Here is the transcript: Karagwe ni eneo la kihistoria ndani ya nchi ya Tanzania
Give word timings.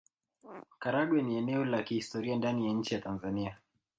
Karagwe 0.81 1.21
ni 1.21 1.35
eneo 1.37 1.65
la 1.65 1.83
kihistoria 1.83 2.35
ndani 2.35 2.67
ya 2.67 2.73
nchi 2.73 2.93
ya 2.95 3.01
Tanzania 3.01 3.57